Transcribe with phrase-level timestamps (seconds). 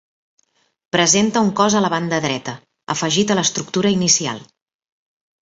[0.95, 2.57] Presenta un cos a la banda dreta,
[2.95, 4.43] afegit a l'estructura inicial.